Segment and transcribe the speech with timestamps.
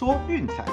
[0.00, 0.64] 说运彩。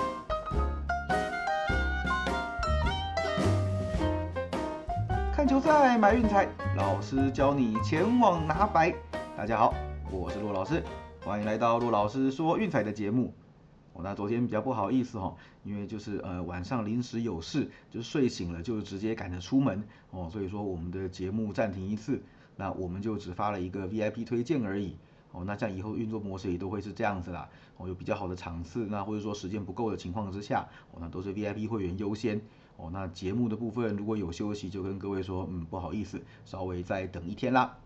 [5.34, 8.96] 看球赛买运彩，老师教你前往拿白。
[9.36, 9.76] 大家好，
[10.10, 10.82] 我是陆老师，
[11.26, 13.34] 欢迎来到陆老师说运彩的节目。
[13.92, 15.36] 哦，那昨天比较不好意思哈，
[15.66, 22.24] 因为就是呃晚上临时有事，就睡醒了就直接赶着出门哦，所以说我们的节目暂停一次，
[22.56, 24.96] 那我们就只发了一个 VIP 推荐而已。
[25.32, 27.50] 哦，那这样以后运作模式也都会是这样子啦。
[27.78, 32.42] 哦，有比较好的场次，那或者说时间不够的情况之下，哦，那都是 VIP 会员优先。
[32.78, 37.78] 哦，那节目的部分如果有休息，就跟各位说，嗯，不好意思，稍微再等一天啦。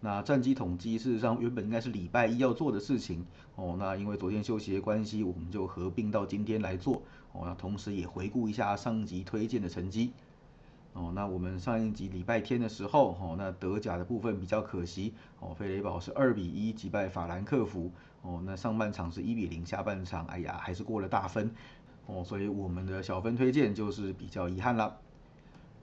[0.00, 3.26] 那战绩统计事实上原本应该是礼拜一要做的事情。
[3.56, 7.02] 哦，那因为昨天休息的关系，我们就合并到今天来做。
[7.32, 10.12] 哦，那同时也回顾一下上集推荐的成绩。
[10.98, 21.54] 哦，那我们上一集礼拜天的时候，哦，那德甲的部分比较可惜，哦，费雷堡是二比一击败法兰克福，哦，那上半场是一比零，下半场，哎呀，还是过了大分，
[22.06, 24.98] 哦，所以我们的小分推荐就是比较遗憾了。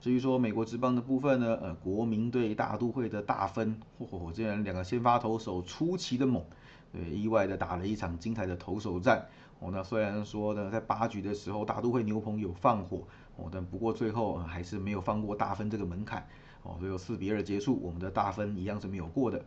[0.02, 6.44] 至于说美国职棒的部分呢，呃，国民队大都会的大分，嚯，竟然两个先发投手出奇的猛，
[6.92, 9.26] 对，意外的打了一场精彩的投手战，
[9.58, 13.02] 哦，那虽然说呢，在八局的时候大都会牛棚有放火。
[13.38, 16.26] 哦，但不过最后还是没有放过大分这个门槛，
[16.62, 19.44] 哦，所以四比二结束，我们的大分一样是没有过的。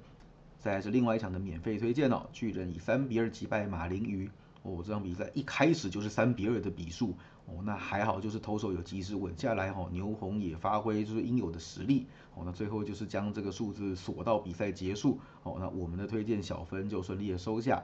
[0.60, 4.30] 再是另外一场的免费推荐哦，巨人以三比二击败马林鱼，
[4.62, 7.16] 哦，这场比赛一开始就是三比二的比数，
[7.48, 17.84] 哦，那还好就是投手有及时稳下来，哦，牛棚也发挥就是应有的实力，哦，那最后就是将这个数字锁到比赛结束，哦，那我们的推荐小分就顺利的收下。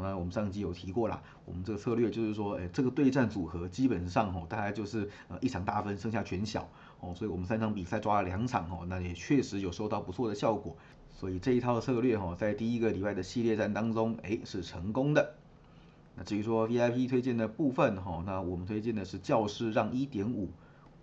[0.00, 6.68] 那我们上集有提过啦，我们这个策略就是说，哎，这个对战组合基本上哦，大概就是呃一场大分，剩下全小
[7.00, 10.76] 哦，所以我们三场比赛抓了两场哦，那也确实有收到不错的效果，
[11.12, 15.34] 所以这一套策略哈，在第一个礼拜的系列战当中，哎，是成功的。
[16.16, 20.50] 那至于说 VIP 推荐的部分哈，那我们推荐的是教室让一点五。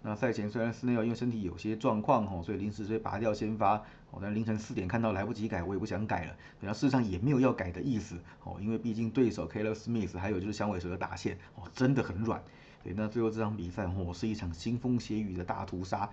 [0.03, 3.75] 那赛前虽然斯内尔因为身体有些状况吼，所以临时所以拔掉先发
[4.09, 6.35] 哦，但凌晨四点看到来不及改，我也不想改了。
[6.59, 12.43] 然后事实上也没有要改的意思哦，因为毕竟对手 Keller Smith 还有就是响尾蛇的打线哦，真的很软。
[12.83, 16.09] 对，那最后这场比赛哦是一场腥风血雨的大屠杀。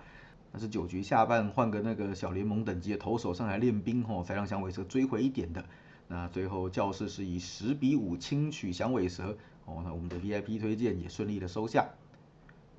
[0.51, 5.65] 那是九局下半换个那个小联盟等级的投手上来练兵吼，才让响尾蛇追回一点的。
[6.07, 9.35] 那最后教室是以十比五轻取响尾蛇
[9.65, 11.89] 哦，那我们的 VIP 推荐也顺利的收下。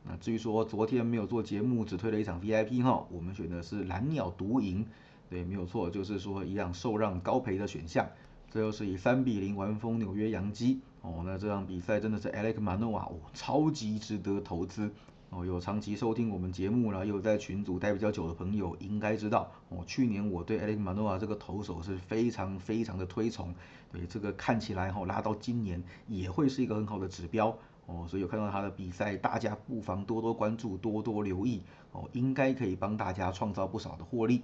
[0.02, 4.86] 那至于说昨天没有做节目，只推了一场 VIP 哈，我们选的是蓝鸟独赢，
[5.28, 8.08] 对，没有错，就是说一样受让高赔的选项。
[8.50, 14.90] 最后是以三比零完封纽约洋基，哦，那这场比赛真的是 Alex Manoa 哦，超级值得投资
[15.28, 15.46] 哦。
[15.46, 23.54] 有长期收听我们节目了，又在群组待比较久的朋友应该知道，哦，去年我对 Alex Manoa 这个投手是非常非常的推崇，
[23.92, 27.56] 对，这个看起来哈拉到今年也会是一个很好的指标。
[27.90, 34.42] 哦，所以有看到他的比赛，大家不妨多多关注，多多留意哦，应该可以帮大家创造不少的获利。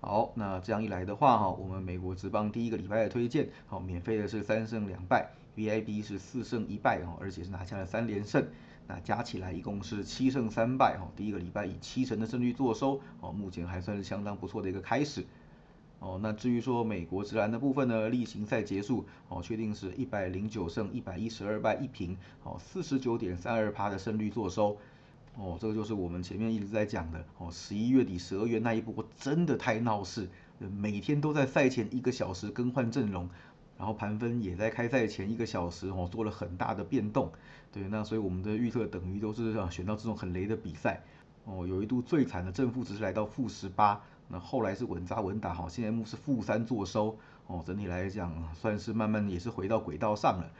[0.00, 8.46] 好，那这样一来的话哈，我们美国职棒第一个礼拜的推荐，好，免费的是三胜两败，VIP 是四胜一败哦，而且是拿下了三连胜，
[8.86, 15.26] 那加起来一共是七胜三败哈，第一个礼拜以七成的胜率坐收哦，目前还算是相当不错的一个开始。
[16.00, 24.78] 哦，那至于说美国直男的部分呢，例行赛结束，哦，确定是一百零九胜一百一十二败一平，哦，四十九点三二趴的胜率坐收，
[25.34, 30.28] 哦，这个就是我们前面一直在讲的，哦，十一月底十二月那一波真的太闹事，
[30.78, 33.28] 每天都在赛前一个小时更换阵容，
[33.76, 37.32] 然后盘分也在开赛前一个小时哦做了很大的变动，
[37.72, 41.02] 对，那所以我们的预测等于都是啊选到这种很雷的比赛，
[41.44, 44.00] 哦，有一度最惨的正负值是来到负十八。
[44.28, 47.16] 那后来是稳扎稳打哈，现在是负三做收
[47.46, 50.50] 哦，整体来讲算是慢慢也是回到轨道上了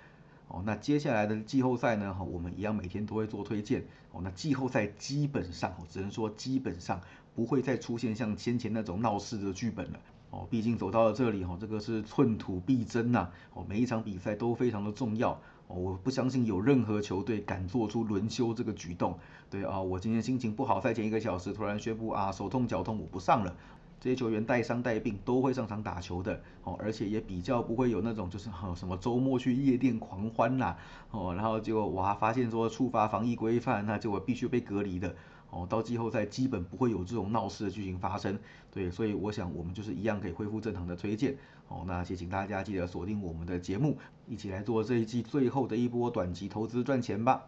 [0.49, 0.63] 哦。
[0.65, 4.21] 那接下来的季后赛呢哈，我们一样每天都会做推荐哦。
[4.25, 7.01] 那季后赛基本上哦，只能说基本上
[7.35, 10.01] 不会再出现像先前那种闹事的剧本了
[10.31, 10.47] 哦。
[10.51, 15.39] 毕竟走到了这里哈，这个是寸土必争呐哦，每一场比赛都非常的重要。
[15.69, 19.17] 哦，我不相信有任何球队敢做出轮休这个举动。
[19.49, 23.55] 对啊，我今天心情不好，赛前一个小时突然宣布啊，手痛脚痛，我不上了。
[24.01, 30.77] 这些球员带伤带病都会上场打球的，哦，而且也比较不会有那种就是哈什么周末去夜店狂欢啦，
[31.11, 35.15] 哦，然后结果我还发现说触发防疫规范，那就我必须被隔离的。
[35.51, 38.39] 哦，到季后赛基本不会有这种闹事的剧情发生，
[38.71, 41.35] 对，所以我想我们就是一样可以恢复正常的推荐，
[41.69, 43.97] 哦，那也请大家记得锁定我们的节目，
[44.27, 47.47] 一起来做这一季最后的一波短期投资赚钱吧。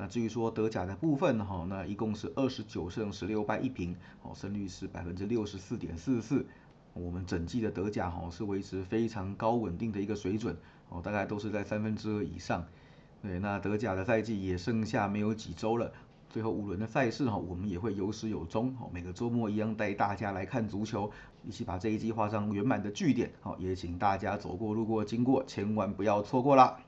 [0.00, 6.46] 那至于说德甲的部分哈，那一共是二十九胜十六败一平，哦，胜率是百分之六十四点四四。
[6.94, 10.56] 我们整季的德甲哈是维持非常高稳定的一个水准
[10.88, 12.64] 哦，大概都是在三分之二以上。
[13.22, 15.92] 对，那德甲的赛季也剩下没有几周了，
[16.30, 18.76] 最后五轮的赛事哈，我们也会有始有终。
[18.80, 21.10] 哦，每个周末一样带大家来看足球，
[21.42, 23.32] 一起把这一季画上圆满的句点。
[23.40, 26.78] 好，也请大家走过路过经过，千万不要错过啦。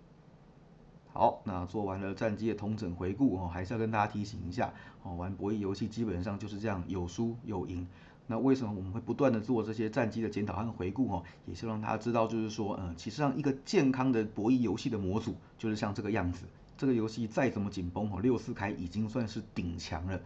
[1.12, 4.72] 好，那做完了战机的同整回顾哦，还是要跟大家提醒一下
[5.02, 7.86] 哦，玩博弈游戏基本上就是这样，有输有赢。
[8.28, 11.24] 那为什么我们会不断的做这些战机的检讨和回顾哦？
[11.46, 16.44] 也是让大家知道，就是说，嗯，其实上一个健康的博弈游戏的模组就是像这个样子。
[16.78, 20.20] 这个游戏再怎么紧绷哦，六四开已经算是顶强了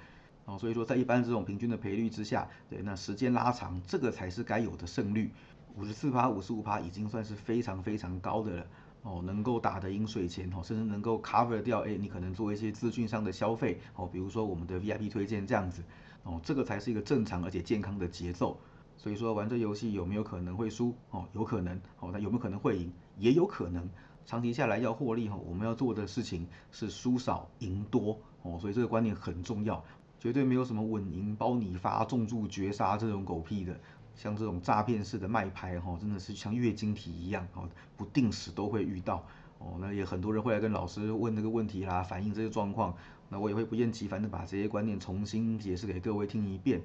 [0.45, 0.59] 哦。
[0.59, 5.31] 所以说，在一般这种平均的赔率之下，对，那时间拉长，这个才是该有的胜率。
[5.77, 8.67] 五十四趴、五十五趴已经算是非常非常高的了。
[9.05, 15.85] 哦，能够打得赢水钱哦，甚至能够 cover 掉哎，你可能做一些资讯上的消费哦，比如说我们的 VIP 推荐这样子
[16.23, 18.59] 哦，这个才是一个正常而且健康的节奏。
[18.97, 21.29] 所以说玩这游戏有没有可能会输哦？
[21.35, 22.91] 有可能哦，那有没有可能会赢？
[23.19, 23.89] 也有可能。
[24.25, 29.85] 长期下来要获利哈，我们要做的事情是输少赢多哦，所以这个观念很重要，
[30.19, 33.79] 绝对没有什么稳赢包你发、重注绝杀这种狗屁的。
[34.15, 39.27] 像这种诈骗式的卖牌哈，真的是像月经体一样哦，不定时都会遇到
[39.59, 39.77] 哦。
[39.81, 42.95] 那也很多人会来跟老师问这个问题啦，反映这些状况。
[43.29, 46.83] 那我也会不厌其烦的把这些观念重新解释给各位听一遍。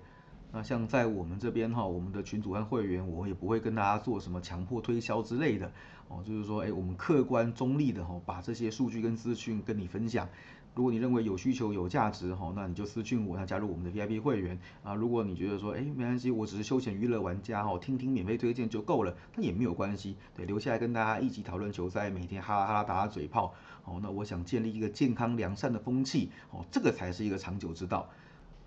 [0.52, 5.72] 那像在我们这边哈，我们的群主和会员，我也不会跟大家做什么强迫推销之类的
[6.08, 10.28] 哦，就是说，哎，我们客观中立的哈，把这些数据跟资讯跟你分享。
[10.75, 14.94] 如果你认为有需求有价值哈，那你就私信我，那加入我们的 VIP 会员啊。
[14.94, 20.16] 如果你觉得说，哎，没关系，我只是休闲娱乐玩家哈，听听免费推荐就够了，那也没有关系。
[20.36, 23.54] 对，留下来跟大家一起讨论球赛，每天哈啦哈啦打打嘴炮。
[23.83, 28.07] 哦，那我想建立一个健康良善的风气，哦，这个才是一个长久之道。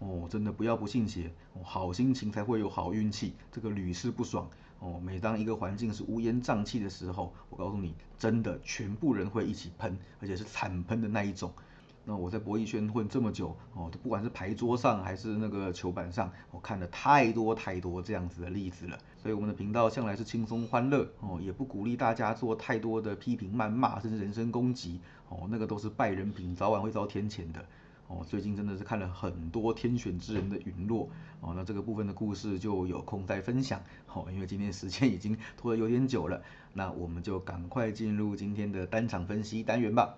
[0.01, 4.51] 哦，真的不要不信邪，哦，好心情才会有好运气，这个屡试不爽。
[4.81, 11.53] 哦，每当一个环境是乌烟瘴气的时候，我告诉你，真的全部人会一起喷，而且是惨喷的那一种。
[12.05, 18.99] 那我在博弈圈混这么久哦，不管是牌桌上还是那个球板上，我看了太多太多这样子的例子了。
[19.17, 27.65] 所以我们的频道向来是轻松欢乐哦，也不鼓励大家做太多的批评、谩骂，甚至人身攻击哦，那个都是败人品，早晚会遭天谴的
[28.09, 28.27] 哦。
[28.29, 31.09] 最近真的是看了很多天选之人的陨落
[31.41, 33.81] 哦，那这个部分的故事就有空再分享
[34.13, 40.17] 哦，因为今天时间已经拖得有点久了，那我们就赶快进入今天的单场分析单元吧。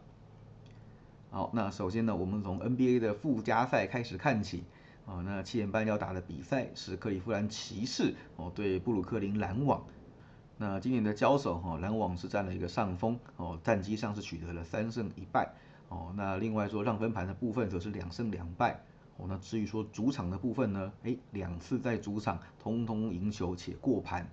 [1.34, 4.62] 好，那首先呢，我们从 NBA 的附加赛开始看起。
[5.04, 9.84] 哦，那七点半要打的比赛是克利夫兰骑士哦对布鲁克林篮网。
[10.58, 15.52] 那今年的交手哈，篮网是占了一个上风哦，战绩上是取得了三胜一败
[15.88, 16.14] 哦。
[16.16, 18.80] 那另外说让分盘的部分则是两胜两败
[19.16, 19.26] 哦。
[19.28, 24.24] 那至于说主场的部分呢，哎，两次在主场通通赢球且过盘。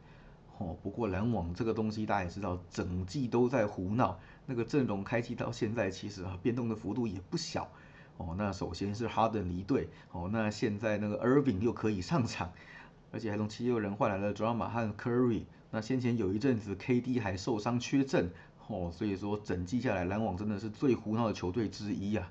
[0.60, 4.20] 哦，不过篮网这个东西大家也知道，整季都在胡闹，
[4.52, 7.72] 那个阵容开机到现在其实啊变动的幅度也不小。
[8.18, 12.52] 哦，那首先是哈登离队，哦，那现在那个 Irving 又可以上场，
[13.14, 15.44] 而且还从七六人换来了 Drama 和 Curry。
[15.72, 18.30] 那先前有一阵子 KD 还受伤缺阵，
[18.68, 22.30] 哦，所以说整季下来篮网真的是最胡闹的球队之一啊。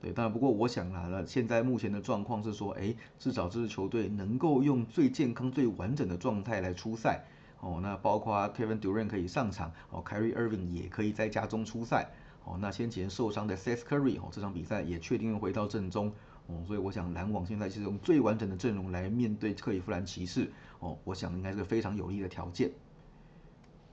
[0.00, 7.24] 对，但不过我想来了现在目前的状况是说，哎，至少这支球队能够用最健康、最完整的状态来出赛。
[7.60, 12.10] 哦，那包括 Kevin Durant 可以上场，哦，Kyrie Irving 也可以在家中出赛，
[12.44, 16.10] 哦，那先前受伤的 Seth Curry 哦，这场比赛也确定回到阵中，
[16.46, 22.70] 哦，所以我想篮网现在是用最完整的阵容来面对克利夫兰骑士，哦，我想应该是个非常有利的条件。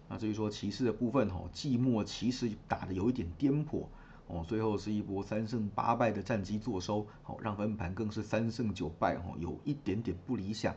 [0.07, 3.85] 那至于说骑士的部分，哦，季末骑士打的有一点颠簸，
[4.27, 10.73] 哦，最后是一波三胜八败的战绩坐收，哦，让分盘更是三胜九败，哦，有一点点不理想。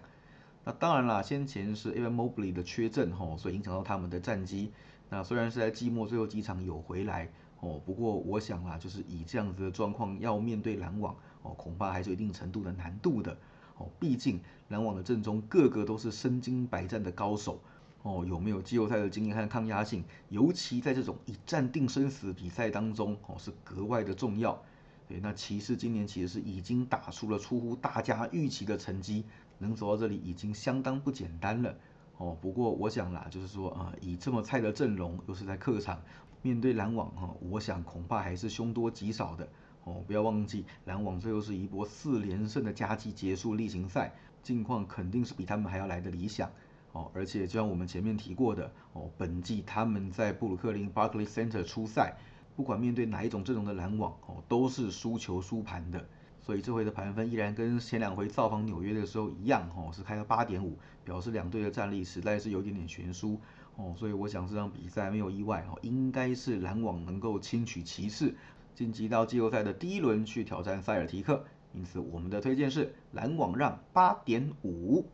[0.64, 4.72] 那当然啦，先前是 Evan Mobley 的缺阵吼，所以影响到他们的战绩。
[5.08, 7.28] 那虽然是在季末最后几场有回来
[7.60, 13.36] 哦，不过我想啦，就是以这样子的状况要面对篮网哦，恐怕还是有一定程度的难度的
[13.78, 13.88] 哦。
[13.98, 14.38] 毕竟
[14.68, 17.58] 篮网的阵中个个都是身经百战的高手
[18.02, 24.62] 哦，有没有季后赛的经验和抗压性，尤其在这种一战定生死比赛当中哦，是格外的重要。
[25.08, 29.24] 对，那骑士今年其实是已经打出了出乎大家预期的成绩。
[29.60, 31.76] 能走到这里已经相当不简单了
[32.16, 32.36] 哦。
[32.40, 36.02] 不过我想啦，就是说啊，以这么菜的阵容，又是在客场
[36.42, 39.48] 面对篮网哈，我想恐怕还是凶多吉少的
[39.84, 40.02] 哦。
[40.06, 44.12] 不要忘记，篮网最后是一波四连胜的佳绩结束例行赛，
[44.42, 46.50] 境况肯定是比他们还要来的理想
[46.92, 47.10] 哦。
[47.14, 52.16] 而且就像我们前面提过的哦，本季他们在布鲁克林 Barclays Center 出赛，
[52.56, 56.06] 不管面对哪一种阵容的篮网哦，都是输球输盘的。
[56.40, 63.38] 所以这回的盘分依然跟前两回造访纽约的时候一样，哦，是开了八点五，表示两队的战力实在是有点点悬殊，
[63.76, 68.34] 哦，所以我想这场比赛没有意外，哦，应该是篮网能够轻取骑士，
[68.74, 71.44] 晋级到季后赛的第一轮去挑战塞尔提克，
[71.74, 75.06] 因此我们的推荐是篮网让八点五。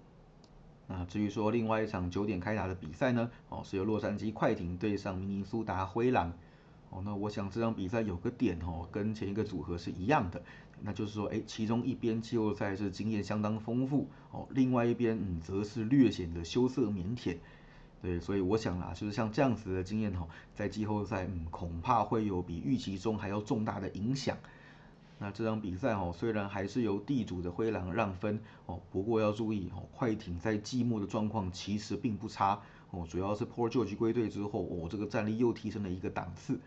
[0.87, 6.33] 那至于说另外一场九点开打的比赛呢，哦，是由洛杉矶快艇对上明尼苏达灰狼。
[6.97, 10.43] 哦，那我想这场比赛有个点哦，跟前一个组合是一样的，
[10.81, 17.37] 那就是说，哎，其中一边季后赛是经验相当丰富，哦，另外一边嗯，则是略显得羞涩腼腆，
[18.01, 24.39] 对，所以我想啦，就是像这样子的经验哦，在季后赛嗯，恐怕会有比预期中还要重大的影响。
[25.19, 32.59] 那这场比赛哦，虽然还是由地主的灰狼让分哦，不过要注意哦，快艇在季末的状况其实并不差
[32.91, 36.59] 哦，主要是 Paul George 归队之后，哦，这个战力又提升了一个档次。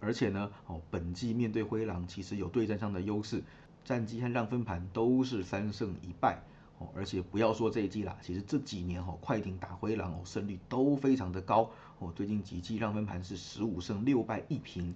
[0.00, 3.42] 而且呢，哦，本季面对灰狼其实有对战上的优势，
[3.84, 6.42] 战绩和让分盘都是三胜一败，
[6.78, 14.94] 哦，而且不要说这一季啦，其实这几年哦，快艇打灰狼哦，胜率都非常的高，哦，最近几季让分盘是十五胜六败一平。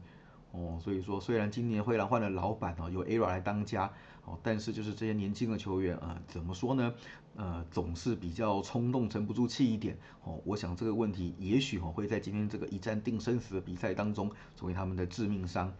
[0.57, 3.93] 哦，所以说虽然今年灰狼换了老板哦，由 ERA 来当家
[4.25, 6.95] 哦，但是就是这些年轻的球员啊，怎么说呢？
[7.37, 10.41] 呃，总是比较冲动，沉不住气一点哦。
[10.47, 15.71] 我想这个问题也许哦会在今天这个一战定生死的比赛当中成为他们的致命伤。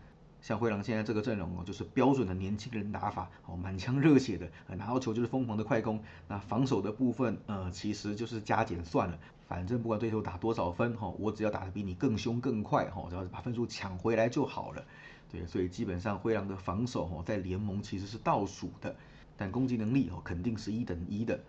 [0.41, 6.01] 像灰狼现在这个阵容哦，就是标准的年轻人打法哦，满腔热血的，拿到球就是疯狂的快攻。
[6.29, 9.19] 那防守的部分呃，其实就是加减算了。
[9.49, 14.85] 反正不管对手打多少分哈，我只要打得比你更凶更快哈，只要把分数抢回来就好了。
[15.31, 18.95] 对，所以基本上灰狼的防守哈，在联盟其实是倒数的，
[19.37, 21.41] 但攻击能力哦，肯定是一等一的。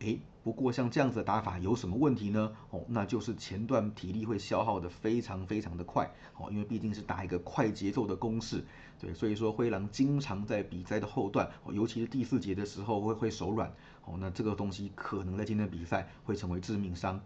[0.00, 2.54] 诶，不过像这样子的打法有什么问题呢？
[2.68, 8.62] 哦，那就是前段体力会消耗的非常非常的快哦，因为毕竟是打一个快节奏的攻势。
[9.00, 13.72] 对，所以说灰狼经常在比赛的后段，尤其是第四节的时候会会手软。
[14.04, 17.18] 哦，那这个东西可能在今天比赛会成为致命伤。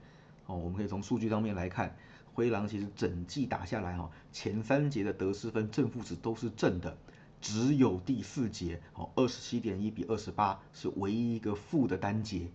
[0.46, 1.96] 哦，我们可以从数据上面来看，
[2.34, 6.96] 灰狼其实整季打下来哈，前三节的得失分正负值都是正的，
[7.40, 12.48] 只有第四节哦，二十七点一比二十八是唯一一个负的单节。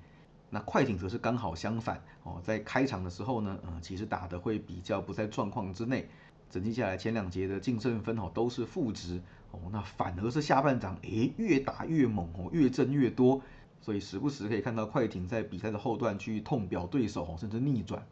[0.54, 6.08] 那快艇则是刚好相反哦，在开场的时候呢，呃，其实打的会比较不在状况之内，
[6.48, 9.20] 整季下来前两节的净胜分哦都是负值
[9.50, 13.42] 哦，那反而是下半场诶越打越猛哦，越挣越多。
[13.82, 18.06] 所以时不时可以看到快艇在比赛的后段去痛表对手哦，甚至逆转。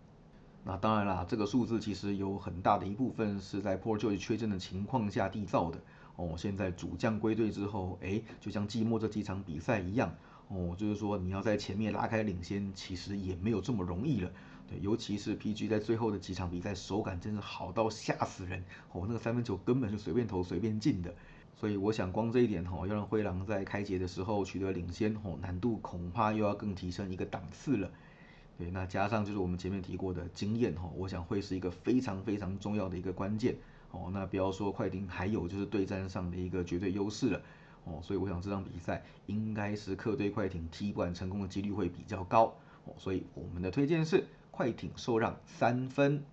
[0.63, 5.79] 那当然啦，这个数字其实有很大的一部分是在 Paul George 缺阵的情况下缔造的。
[6.17, 10.13] 哦，现在主将归队之后，哎，就像季末这几场比赛一样，
[10.53, 14.29] 哦，就是说你要在前面拉开领先，其实也没有这么容易了。
[14.70, 18.62] 对，尤其是 PG 在最后的几场比赛手感真是好到吓死人。
[18.91, 21.13] 哦，那个三分球根本就随便投随便进的。
[21.55, 27.89] 所以我想，光这一点吼，要让灰狼在开节的时候取得领先吼，难度恐怕又要更提升一个档次了。
[28.58, 33.55] 对，那加上就是我们前面提过的经验吼，我想会是一个非常非常重要的一个关键。
[33.91, 37.41] 哦，那不要说快艇还有就是对战上的一个绝对优势了。
[37.85, 42.53] 哦，所以我想这场比赛应该是客队快艇踢馆成功的几率会比较高。
[42.85, 46.23] 哦，所以我们的推荐是快艇受让三分。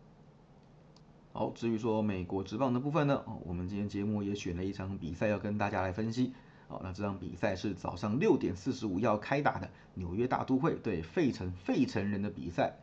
[1.33, 6.33] 好，至于说美国职棒的部分呢，哦，我们今天节目也选了一场比赛要跟大家来分析。
[6.69, 12.76] 好，那这场比赛是早上六点四十五要开打的纽约大都会对费城费城人的比赛。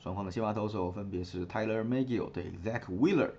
[0.00, 3.30] 双方的先发投手分别是 Tyler Megill 对 Zach Wheeler。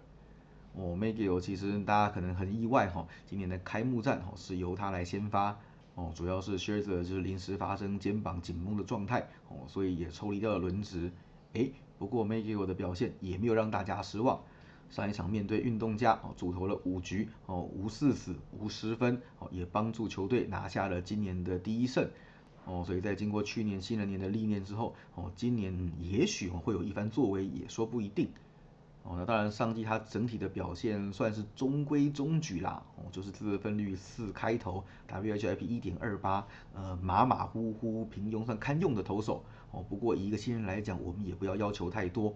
[0.75, 5.58] 哦，Megill 其实大家可能很意外哈，今年的开幕战哦是由他来先发。
[5.96, 11.12] 哦，主要是 Scherzer 就是临时发生肩膀紧绷的状态哦，所以也抽离掉了轮值。
[11.53, 14.42] 诶，不过 Megill 的表现也没有让大家失望。
[14.89, 22.10] 上一场面对运动家哦，主投了五局哦，无四死无失分哦，也帮助球队拿下了今年的第一胜
[22.65, 22.84] 哦。
[22.86, 28.30] 所以在经过去年新人年的历练之后哦，今年也许会有一番作为，也说不一定
[29.04, 29.16] 哦。
[29.18, 39.86] 那当然上季他整体的表现算是中规中矩啦哦，就是自得分率四开头，WHIP 一点二八，呃马马虎虎平庸算堪用的投手哦。
[39.88, 42.34] 不过以一个新人来讲，我们也不要要求太多。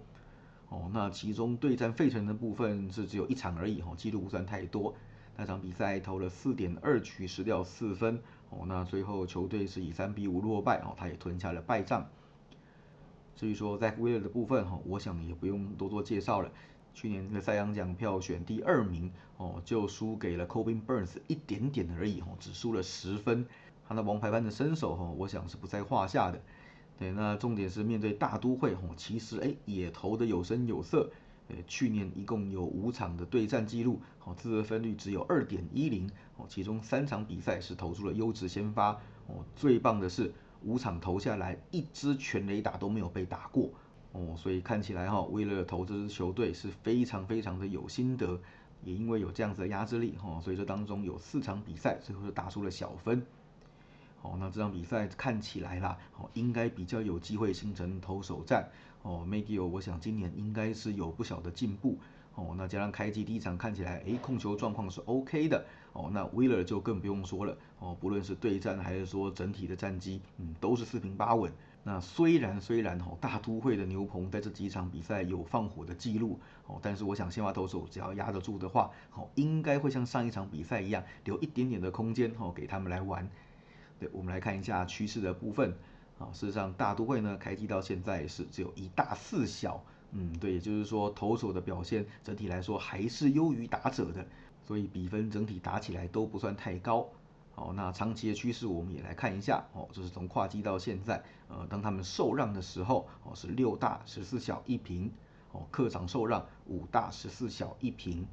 [0.70, 4.94] 哦，那其中对战费城的部分是只有一场而已，哦，记录不算太多。
[5.38, 8.20] 那场比赛投了四点二局，失掉四分，
[8.50, 12.10] 哦，那最后球队是以三比五落败，哦，他也吞下了败仗。
[13.38, 16.52] 至于说在威尔的部分，哈，我想也不用多做介绍了。
[16.94, 23.46] 去年的赛扬奖票选第二名，哦，就输给了 Cobin Burns 一点点而已，哦，只输了十分。
[23.88, 26.42] 他那王牌般的身手，哈，我想是不在话下的。
[26.98, 31.12] 对，那重点是面对大都会吼，其实哎也投的有声有色，
[31.50, 38.94] 呃，去年一共有五场的对战记录，哦，自得分率只有二点一零，哦，其中三场比赛是投出了优质先发，
[39.28, 40.34] 哦，最棒的是
[40.64, 43.70] 五场投下来一支全垒打都没有被打过，
[44.12, 48.40] 哦，所以看起来哈，威勒投这支球队是非常非常的有心得，
[48.84, 53.26] 也因为有这样子的压制力，哈，所以这当中有四场比赛最后是打出了小分。
[54.22, 58.70] 哦，那这场比赛看起来啦，哦，应该比较有机会形成投手战。
[59.04, 61.98] 哦 m a g i o 我想今年应该是有不小的进步。
[62.38, 65.66] 哦，那加上开机第一场看起来，哎，控球状况是 OK 的。
[65.94, 67.58] 哦，那 Wheeler 就更不用说了。
[67.80, 71.52] 哦，不论是对战还是说整体的战绩，嗯，都是四平八稳。
[71.84, 76.40] 那虽然虽然哦，大都会的牛棚在这几场比赛有放火的记录。
[76.68, 83.28] 哦，但是我想先发投手只要压得住的话，哦，应该会像上一场比赛一样，留一点点的空间，哦，给他们来玩。
[84.00, 85.74] 对，我们来看一下趋势的部分。
[86.20, 94.26] 啊，事实上大都会呢开机到现在是只有一大四小，嗯，对，也就是说投手的表现整体来说还是优于打者的，
[94.66, 97.08] 所以比分整体打起来都不算太高。
[97.54, 99.66] 好，那长期的趋势我们也来看一下。
[99.74, 105.12] 哦，这是从跨季到现在，呃，当他们受让的时候，哦是六大十四小一平，
[105.52, 108.26] 哦客场受让五大十四小一平，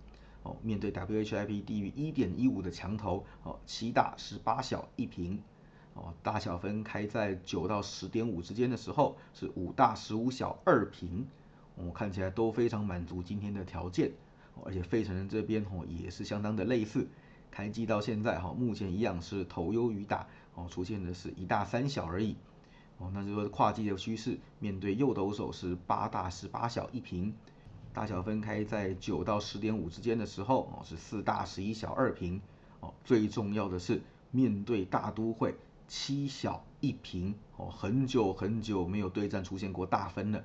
[0.42, 5.42] 哦面对 WHIP 低于一点一五的强投，哦七大十八小一平。
[5.94, 11.24] 哦，大小分开在九到十点五之间的时候是五大十五小二平，
[11.76, 14.12] 我看起来都非常满足今天的条件，
[14.64, 17.06] 而且费城人这边哦也是相当的类似，
[17.50, 22.36] 开机到现在哈，目前一样是头优于大，哦出现的是一大三小而已，
[22.98, 27.34] 哦那就说跨季的趋势，面对右投手是八大十八小一平，
[27.92, 32.40] 大小分开在九到十点五之间的时候哦是四大十一小二平，
[32.80, 35.54] 哦最重要的是面对大都会。
[35.86, 40.42] 七小一平哦，很久很久没有对战出现过大分了。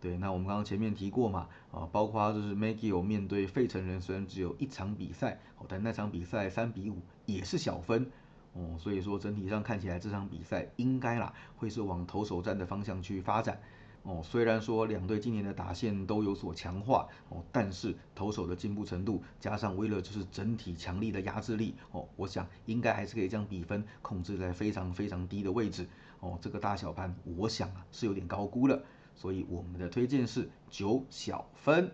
[0.00, 8.10] 对，那我们刚刚前面提过嘛，啊，包括就是 Maggie 面对费城人，虽然只有一场比赛，哦，但那场比赛三比五也是小分，
[8.54, 13.60] 哦，所以说整体上看起来这场比赛应该啦会是往投手战的方向去发展。
[14.02, 25.86] 哦，虽然说两队今年的打线都有所强化哦，但是投手的进步程度加上威勒就是整体强力的压制力哦，我想应该还是可以将比分控制在非常非常低的位置
[26.20, 26.38] 哦。
[26.40, 28.82] 这个大小盘我想啊是有点高估了，
[29.20, 31.92] 所以我们的推荐是九小分。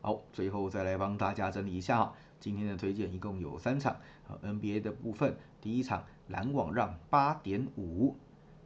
[0.00, 3.92] 好，最后再来帮大家整理一下哈，今天的推荐一共有三场
[4.26, 8.16] 啊，NBA 的部分，第一场篮网让八点五，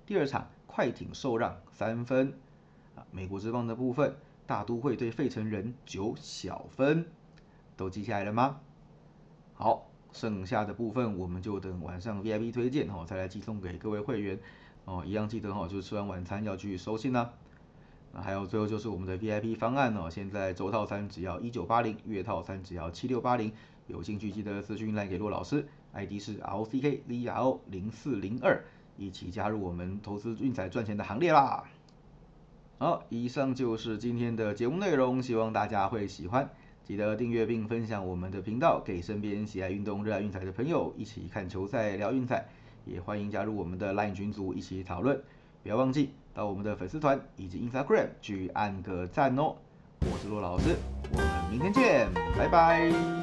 [0.07, 0.49] 第二场。
[0.73, 2.33] 快艇受让三分，
[2.95, 4.15] 啊，美国之棒的部分，
[4.47, 7.07] 大都会对费城人九小分，
[7.77, 8.61] 都记下来了吗？
[9.55, 14.39] 好，剩下的部分我们就等晚上 VIP 推荐哦，再来寄送给各位会员
[14.91, 17.33] 哦，一样记得哈，就是吃完晚餐要去收信啦。
[18.13, 23.53] 那还有最后就是我们的 VIP 方案哦，现在周套餐只要一九八零，月套餐只要七六八零，
[23.87, 28.61] 有兴趣记得私讯来给骆老师，ID 是 LCKVRO 零四零二。
[28.99, 31.65] 一起加入我们投资运彩赚钱的行列啦！
[32.79, 36.51] 好，以上就是今天的节目内容，希望大家会喜欢。
[36.83, 42.49] 记得订阅并分享我们的频道，给身边喜爱运动、热爱运彩的朋友一起看球赛、聊运彩。
[42.91, 45.19] 也欢迎加入我们的 LINE 群组一起讨论。
[45.63, 49.55] 不要忘记到我们的粉丝团以及 Instagram 去按个赞哦。
[50.01, 50.77] 我是洛老师，
[51.13, 53.20] 我们明天见，拜拜。